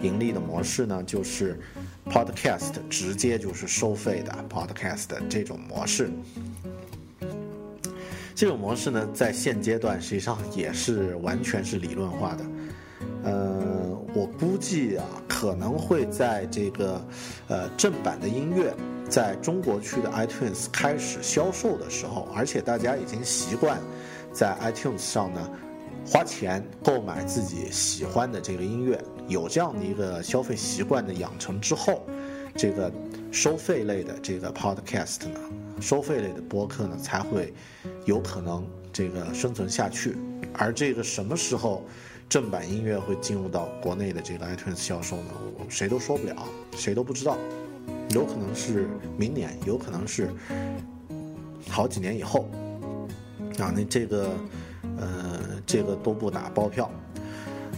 [0.00, 1.58] 盈利的模式呢，就是。
[2.04, 6.10] Podcast 直接就是收费的 Podcast 这种模式，
[8.34, 12.44] 这种模式呢，在现阶段实际上也是完全是理论化的。
[13.22, 17.00] 呃，我估计啊，可能会在这个
[17.46, 18.74] 呃正版的音乐
[19.08, 23.78] 在中国区的 iTunes 开始销售的时候，而且大家已经习惯
[24.32, 25.50] 在 iTunes 上呢
[26.06, 29.02] 花钱购买自己喜欢的这个音乐。
[29.28, 32.04] 有这样的一个消费习惯的养成之后，
[32.56, 32.92] 这个
[33.30, 35.40] 收费类的这个 podcast 呢，
[35.80, 37.54] 收费类的播客呢，才会
[38.04, 40.16] 有可能这个生存下去。
[40.54, 41.84] 而这个什么时候
[42.28, 45.32] 正版音乐会进入到国内的这个 iTunes 销售呢？
[45.68, 46.36] 谁都说不了，
[46.76, 47.38] 谁都不知道。
[48.10, 50.30] 有可能是明年，有可能是
[51.68, 52.50] 好几年以后。
[53.58, 54.30] 啊，那这个
[54.98, 56.90] 呃，这个都不打包票。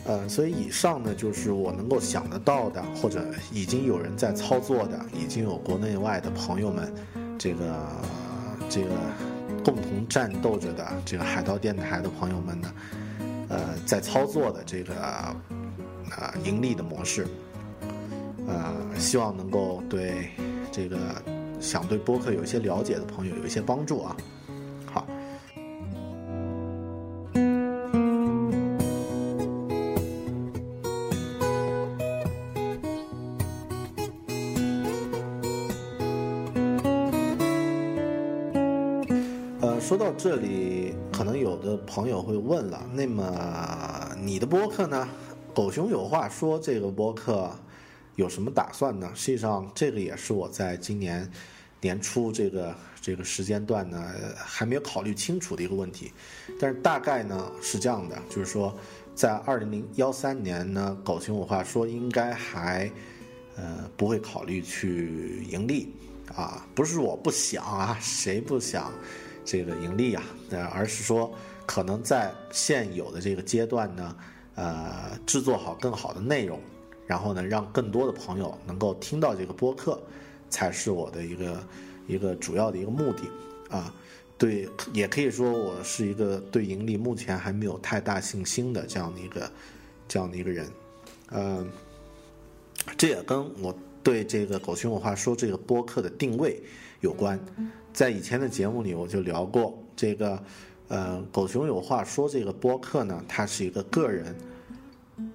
[0.06, 6.92] 呃，所以以上呢，就是我能够想得到的，或者已经有人在操作的，已经有国内外的朋友们，
[7.38, 7.74] 这个
[8.68, 8.90] 这个
[9.64, 12.74] 共同战斗着的这个海盗电台的朋友们呢，
[13.48, 15.34] 呃，在操作的这个啊
[16.44, 17.26] 盈利的模式，
[18.46, 20.28] 呃，希望能够对
[20.70, 20.98] 这个
[21.60, 24.14] 想对播客有一些了解的朋友有一些帮助啊。
[40.24, 45.06] 这里可能有的朋友会问了，那么你的播客呢？
[45.52, 47.54] 狗熊有话说，这个播客
[48.16, 49.12] 有什么打算呢？
[49.14, 51.30] 实际上，这个也是我在今年
[51.78, 54.02] 年初这个这个时间段呢，
[54.34, 56.10] 还没有考虑清楚的一个问题。
[56.58, 58.74] 但是大概呢是这样的，就是说，
[59.14, 62.90] 在二零零幺三年呢，狗熊有话说应该还
[63.56, 65.92] 呃不会考虑去盈利
[66.34, 68.90] 啊，不是我不想啊，谁不想？
[69.44, 71.32] 这个盈利啊，呃，而是说
[71.66, 74.16] 可能在现有的这个阶段呢，
[74.54, 76.60] 呃，制作好更好的内容，
[77.06, 80.00] 然后呢，让更多的朋友能够听到这个播客，
[80.48, 81.66] 才是我的一个
[82.06, 83.22] 一个主要的一个目的
[83.68, 83.94] 啊。
[84.36, 89.50] 对，也可以说我是一个对盈利目前还没有太大信心的这样的一个
[90.08, 90.68] 这样的一个人，
[91.30, 91.70] 嗯，
[92.96, 96.60] 这也跟我对这个狗熊文化说这个播客的定位
[97.00, 97.38] 有关。
[97.94, 100.42] 在以前的节目里，我就聊过这个，
[100.88, 104.34] 呃，狗熊有话说这个播客呢，它是一个个人，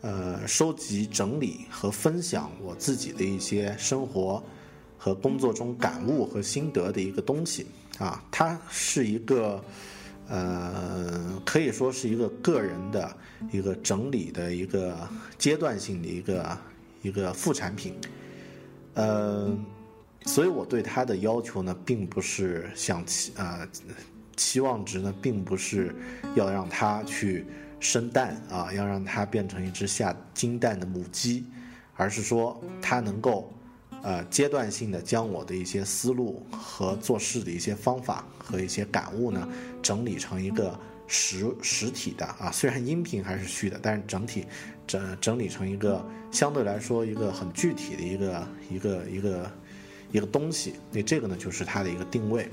[0.02, 4.44] 呃，收集整理和分享我自己的一些生活
[4.98, 7.66] 和工作中感悟和心得的一个东西
[7.98, 9.64] 啊，它是一个，
[10.28, 13.16] 呃，可以说是一个个人的
[13.54, 15.08] 一个整理的一个
[15.38, 16.58] 阶段性的一个
[17.04, 17.96] 一个副产品，
[18.96, 19.58] 呃。
[20.26, 23.68] 所以我对他的要求呢，并不是想期啊，
[24.36, 25.96] 期望值呢，并不是
[26.36, 27.46] 要让他去
[27.80, 31.46] 生蛋啊，要让他变成一只下金蛋的母鸡，
[31.96, 33.52] 而是说他能够
[34.02, 39.48] 呃阶段性的将我的一些思路和做事的一些方法和一些感悟呢，
[39.82, 44.46] 整理成一个实实体的啊，虽然音频还是虚的，但是整体
[44.86, 49.52] 整整理成一个相对来说一个很具体的一个一个一个
[50.12, 50.76] 一个东西。
[50.92, 52.50] 那这个呢，就是它的一个定位。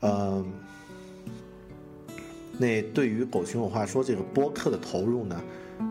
[0.00, 0.44] 嗯，
[2.58, 5.42] 那对于狗熊有话说这个播客的投入呢，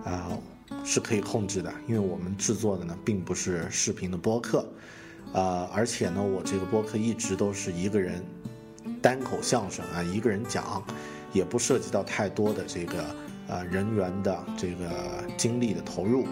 [0.03, 0.37] 啊。
[0.83, 4.65] 是可以控制的，因为我们制作的呢并不是视频的播客，
[5.33, 8.23] 啊，而且呢，我这个播客一直都是一个人
[9.01, 10.83] 单口相声啊，一个人讲，
[11.33, 13.15] 也不涉及到太多的这个
[13.47, 14.89] 呃人员的这个
[15.37, 16.27] 精力的投入。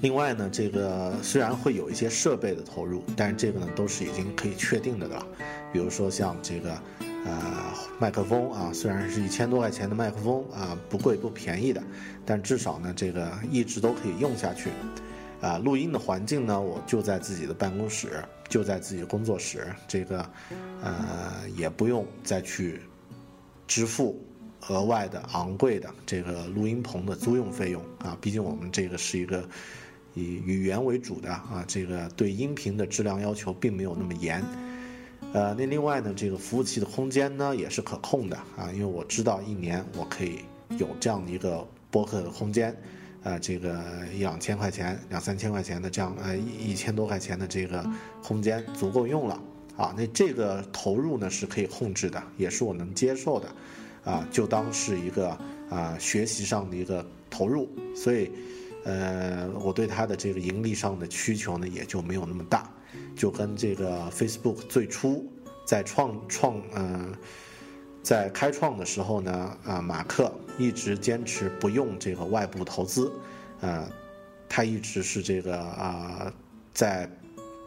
[0.00, 5.26] 另外呢，这个虽然会有一些设备的投入，但是这个呢都是已经可以确定的了，
[5.72, 6.78] 比如说像这个。
[7.22, 11.82] 呃，麦克风啊，虽然是一千多块钱的麦克风啊，不贵不便宜的，
[12.24, 14.70] 但至少呢，这个一直都可以用下去。
[15.38, 20.24] 啊，录音的环境呢，我就在自己的办公室，就在自己工作室，这个
[20.82, 22.80] 呃，也不用再去
[23.66, 24.18] 支付
[24.68, 28.16] 额外的昂贵的这个录音棚的租用费用啊。
[28.18, 29.46] 毕竟我们这个是一个
[30.14, 34.44] 以语言为主的啊，这个对音频的质量要求并没有那么严。
[35.32, 40.40] 呃，那另外呢，这个服务器的空间呢也是可控的啊，因为我知道一年我可以
[40.78, 42.74] 有这样的一个播客的空间，
[43.22, 43.80] 啊，这个
[44.12, 47.88] 一两千块钱、两三千块钱的这样呃一千多块钱的这个
[48.22, 49.40] 空间足够用了
[49.76, 49.94] 啊。
[49.96, 53.48] 那这个投入呢是可以控制的，也是我能接受的，
[54.10, 55.28] 啊，就当是一个
[55.68, 58.32] 啊学习上的一个投入，所以
[58.84, 62.70] 呃，我对它的这个盈利上的需求呢也就没有那么大。
[63.14, 65.30] 就跟这个 Facebook 最初
[65.64, 67.14] 在创创嗯，
[68.02, 73.12] 在开创的时候呢，啊，马克一直坚持不用这个外部投资，
[73.60, 73.88] 呃，
[74.48, 76.32] 他一直是这个啊，
[76.72, 77.08] 在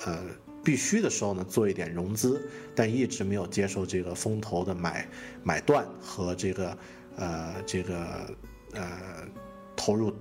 [0.05, 0.19] 呃
[0.63, 2.41] 必须的时候呢做一点融资，
[2.75, 5.07] 但一直没有接受这个风投的买
[5.43, 6.77] 买断和这个
[7.15, 8.05] 呃这个
[8.73, 8.91] 呃
[9.75, 10.11] 投入。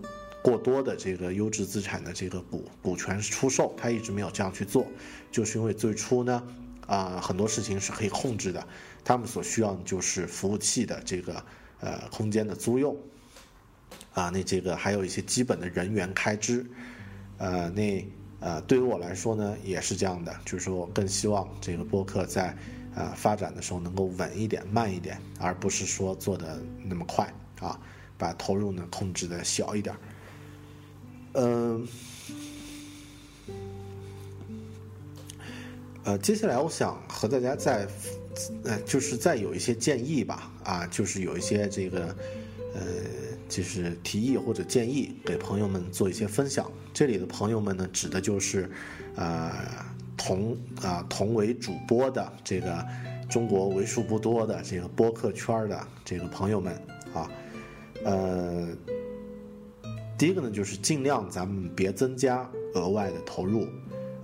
[0.43, 4.87] 过多的这个优质资产的这个股股权出售，他一直没有这样去做，
[5.31, 6.43] 就是因为最初呢，
[6.89, 8.67] 啊很多事情是可以控制的，
[9.05, 11.45] 他们所需要的就是服务器的这个
[11.79, 12.97] 呃空间的租用，
[14.15, 16.67] 啊那这个还有一些基本的人员开支，
[17.39, 18.05] 呃那
[18.41, 22.53] 呃对于我来说呢也是这样的，就是说我更希望这个播客在
[22.97, 27.79] 呃发展的时候能够稳一点慢一点，而不是说做的那么快啊，
[28.19, 29.95] 把投入呢控制的小一点。
[31.35, 31.89] 嗯，
[36.05, 37.89] 呃，接下来我想和大家再，
[38.65, 42.15] 呃，就是再有一些建议吧，啊，就是有一些这个，
[42.75, 42.83] 呃，
[43.49, 46.71] 就是提议或者建议给朋友们做一些分享。
[46.93, 48.71] 这里的朋友们呢，指的就是，
[49.17, 49.53] 呃，
[50.19, 52.87] 同啊同为主播的这个
[53.31, 56.75] 中国为数不多的这个播客圈的这个朋友们
[57.15, 57.31] 啊，
[58.05, 58.69] 呃。
[60.23, 63.67] 第一个呢，就是尽量咱们别增加额外的投入，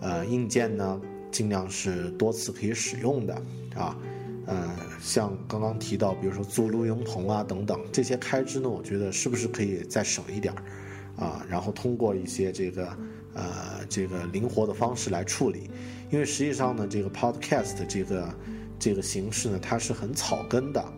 [0.01, 3.34] 呃，硬件呢尽量是多次可以使用的
[3.74, 3.99] 啊，
[4.46, 11.44] 呃，像刚刚提到，比如说租录音棚啊等等这些开支呢，我觉得是不是可以再省一点儿啊？
[11.51, 12.86] 然后通过一些这个
[13.34, 15.68] 呃这个灵活的方式来处理，
[16.12, 18.34] 因为实际上呢，这个 podcast 这个
[18.78, 20.92] 这个形式呢，它是很草根的，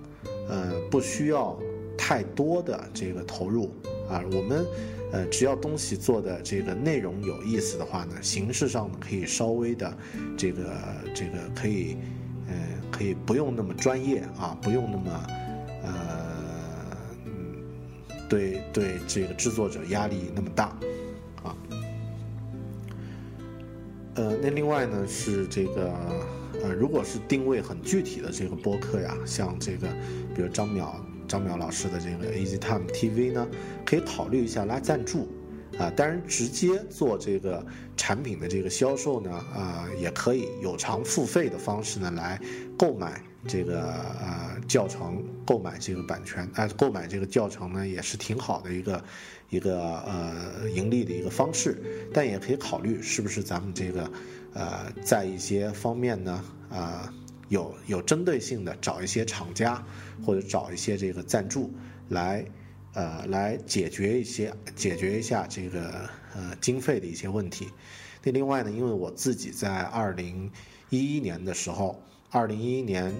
[0.46, 1.58] 呃，不需要
[1.96, 3.74] 太多的这个投入。
[4.10, 4.66] 啊，我们，
[5.12, 9.96] 呃，只要东西做的这个内容有意思的话呢，形式上呢可以稍微的，
[10.36, 10.76] 这个
[11.14, 11.96] 这个可以，
[12.48, 12.54] 呃，
[12.90, 15.26] 可以不用那么专业啊，不用那么，
[15.84, 15.92] 呃，
[18.28, 20.64] 对对，这个制作者压力那么大，
[21.44, 21.56] 啊，
[24.16, 25.94] 呃，那另外呢是这个，
[26.64, 29.86] 呃，如果是定位很具体的这个播客呀，像这个，
[30.34, 30.96] 比如张淼。
[31.30, 33.46] 张淼老师的这个 Easy Time TV 呢，
[33.86, 35.28] 可以考虑一下拉赞助，
[35.78, 37.64] 啊，当然直接做这个
[37.96, 42.40] 产品的这个销售呢，啊，也可以有偿付费的方式呢来
[42.76, 49.04] 购买这个呃教程，购买这个版权，啊，购买这个教程呢也是挺好的一个
[49.50, 51.80] 一个呃盈利的一个方式，
[52.12, 54.10] 但也可以考虑是不是咱们这个
[54.52, 57.14] 呃在一些方面呢，啊。
[57.50, 59.84] 有有针对性的找一些厂家，
[60.24, 61.70] 或者找一些这个赞助
[62.08, 62.44] 来，
[62.94, 67.68] 呃，来解决一些解决一下这个呃经费的一些问题。
[68.22, 70.50] 那另外呢，因为我自己在二零
[70.90, 73.12] 一一年的时候，二零一一年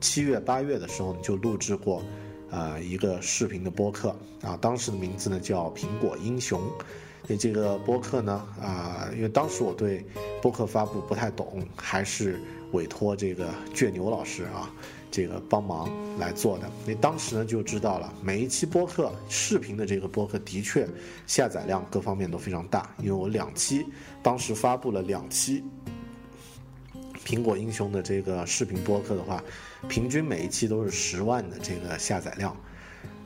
[0.00, 2.02] 七月八月的时候就录制过，
[2.50, 6.60] 呃，一个视频的播客啊，当时的名字呢叫苹果英雄。
[7.26, 10.04] 那这个播客呢，啊，因为当时我对
[10.42, 12.38] 播客发布不太懂，还是
[12.74, 14.70] 委托这个倔牛老师啊，
[15.10, 16.70] 这个帮忙来做的。
[16.86, 20.86] 那当时呢就知道了，每一期播客视频的这个播客的确
[21.26, 23.86] 下载量各方面都非常大，因为我两期
[24.22, 25.64] 当时发布了两期
[27.24, 29.42] 苹果英雄的这个视频播客的话，
[29.88, 32.54] 平均每一期都是十万的这个下载量。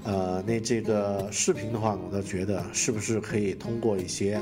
[0.04, 4.40] 呃，那这个视频的话，我倒觉得是不是可以通过一些，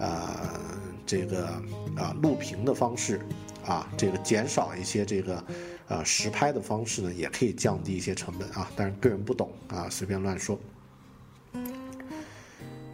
[0.00, 0.58] 呃，
[1.06, 1.46] 这个
[1.96, 3.20] 啊录屏的方式，
[3.68, 5.44] 啊，这个减少一些这个
[5.88, 8.70] 呃实拍的方式呢，也可以降低一些成本啊。
[8.74, 10.58] 但是个人不懂啊，随便乱说。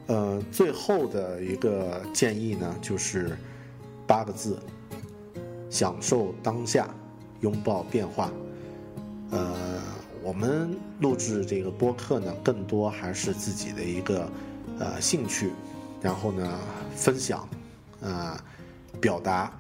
[0.09, 3.39] 呃，最后的一个建议呢，就是
[4.07, 4.59] 八个字：
[5.71, 6.89] 享受当下，
[7.41, 8.31] 拥抱变化。
[9.31, 9.81] 呃。
[10.25, 14.27] 我们录制这个播客呢，更多还是自己的一个
[14.79, 15.51] 呃兴趣，
[16.01, 16.59] 然后呢
[16.97, 17.47] 分享，
[18.01, 18.35] 呃
[19.03, 19.53] 表达，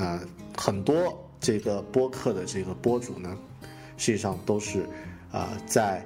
[0.00, 0.18] 呃
[0.56, 3.36] 很多这个播客的这个播主呢，
[3.98, 4.88] 实际上都是
[5.30, 6.02] 啊在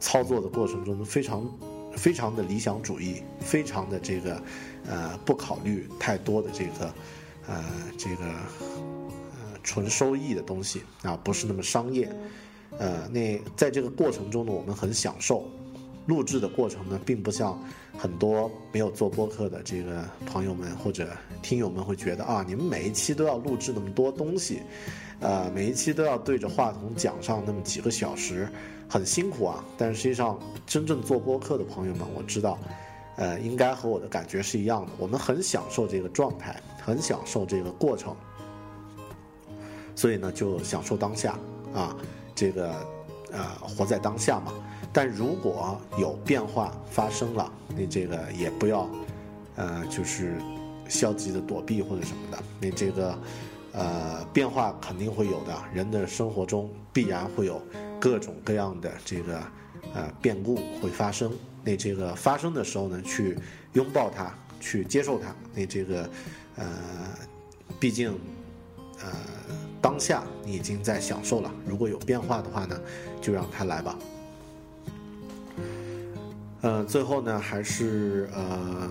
[0.00, 1.48] 操作的过程中非常
[1.96, 4.42] 非常的理想主义，非常的这个
[4.86, 6.94] 呃不考虑太多的这个
[7.46, 7.64] 呃
[7.96, 12.10] 这个呃纯收益的东西啊，不是那么商业。
[12.78, 15.48] 呃，那在这个过程中呢，我们很享受。
[16.08, 17.56] 录制的过程呢，并不像
[17.98, 21.06] 很多没有做播客的这个朋友们或者
[21.42, 24.62] 听友们会觉得啊，你们每一期都要录制那么多东西，
[25.20, 28.48] 呃，每一期都要对着话筒讲上那么几个小时，
[28.88, 29.62] 很辛苦啊。
[29.76, 32.58] 但实际上，真正做播客的朋友们，我知道，
[33.16, 34.92] 呃，应该和我的感觉是一样的。
[34.96, 38.16] 我们很享受这个状态，很享受这个过程，
[39.94, 41.38] 所以呢，就享受当下
[41.74, 41.94] 啊。
[42.34, 42.72] 这个，
[43.30, 44.54] 呃，活在当下嘛。
[44.92, 48.88] 但如果有变化发生了，你这个也不要，
[49.56, 50.36] 呃，就是
[50.88, 52.38] 消极的躲避或者什么的。
[52.60, 53.18] 你这个，
[53.72, 55.54] 呃，变化肯定会有的。
[55.72, 57.60] 人的生活中必然会有
[58.00, 59.42] 各种各样的这个，
[59.94, 61.32] 呃，变故会发生。
[61.62, 63.38] 那这个发生的时候呢，去
[63.74, 65.34] 拥抱它，去接受它。
[65.54, 66.10] 那这个，
[66.56, 66.66] 呃，
[67.78, 68.12] 毕竟，
[69.02, 69.12] 呃。
[69.80, 72.76] 当下你已经在享受了，如果有变化的话呢，
[73.22, 73.96] 就让它来吧。
[76.60, 78.90] 呃，最后呢，还是呃，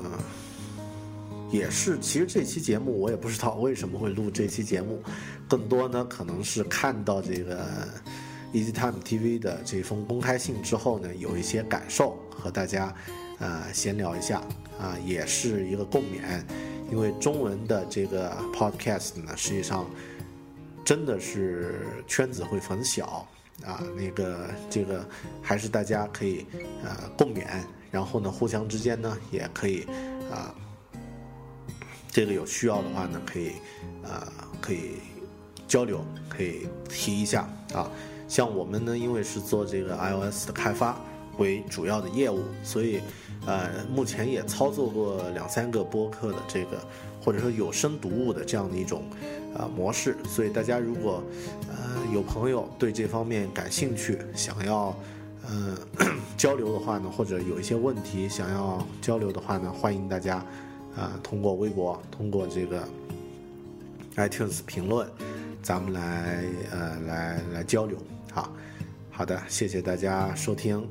[1.51, 5.01] 也是，其实这期节目我也不知道为什么会录这期节目，
[5.47, 7.67] 更多呢可能是看到这个
[8.53, 12.93] Easy Time TV 的这封公开信之后呢，有一些感受和大家
[13.39, 14.41] 呃闲聊一下
[14.79, 16.41] 啊，也是一个共勉，
[16.91, 19.85] 因为中文的这个 Podcast 呢，实际上。
[20.85, 23.27] 真的是圈子会很小
[23.65, 25.05] 啊，那个这个
[25.41, 26.45] 还是大家可以
[26.83, 27.45] 呃共勉，
[27.91, 29.83] 然后呢互相之间呢也可以
[30.31, 30.53] 啊，
[32.09, 33.53] 这个有需要的话呢可以
[34.03, 34.31] 啊
[34.61, 34.97] 可以
[35.67, 37.89] 交流，可以提一下啊。
[38.27, 41.01] 像我们呢，因为是做这个 iOS 的开发
[41.37, 42.99] 为主要的业务，所以
[43.45, 46.77] 呃目前也操作过两三个播客的这个
[47.23, 49.03] 或者说有声读物的这样的一种。
[49.57, 50.15] 啊，模式。
[50.27, 51.23] 所以大家如果，
[51.67, 54.95] 呃，有朋友对这方面感兴趣，想要，
[55.47, 55.75] 呃，
[56.37, 60.45] 交流的话呢，或者有一些问题想要交流的话呢，欢迎大家，
[60.95, 62.87] 啊，通过微博，通过这个
[64.15, 65.07] iTunes 评论，
[65.63, 67.97] 咱们来，呃，来来交流。
[68.31, 68.53] 好，
[69.09, 70.87] 好的，谢谢大家收听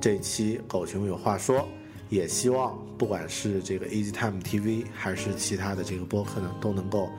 [0.00, 1.66] 这期狗熊有话说，
[2.08, 7.10] 也希望不管是这个 Easy Time TV 还是其他的这个播客呢，都能够。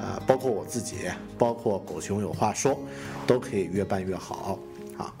[0.00, 0.96] 呃，包括我自己，
[1.38, 2.76] 包括狗熊有话说，
[3.24, 4.58] 都可以越办越好
[4.98, 5.14] 啊。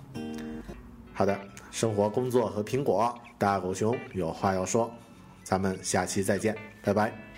[1.12, 1.38] 好的，
[1.70, 4.90] 生活、工作和苹果，大狗熊有话要说，
[5.44, 7.31] 咱们下期再见，拜拜。